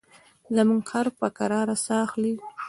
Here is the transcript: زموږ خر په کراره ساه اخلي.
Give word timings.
زموږ 0.55 0.81
خر 0.89 1.07
په 1.19 1.27
کراره 1.37 1.75
ساه 1.85 2.01
اخلي. 2.05 2.33